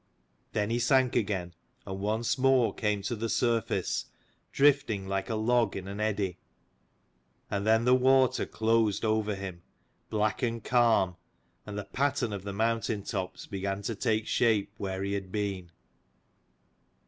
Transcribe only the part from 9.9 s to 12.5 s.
black and calm, and the pattern of